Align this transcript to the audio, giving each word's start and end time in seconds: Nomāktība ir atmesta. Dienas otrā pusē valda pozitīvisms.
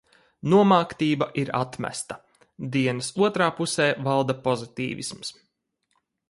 Nomāktība 0.51 1.27
ir 1.41 1.51
atmesta. 1.59 2.17
Dienas 2.77 3.11
otrā 3.27 3.51
pusē 3.61 3.87
valda 4.09 4.37
pozitīvisms. 4.49 5.33